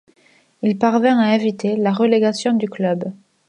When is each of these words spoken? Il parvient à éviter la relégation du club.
Il 0.63 0.79
parvient 0.79 1.19
à 1.19 1.35
éviter 1.35 1.75
la 1.75 1.93
relégation 1.93 2.53
du 2.53 2.67
club. 2.67 3.13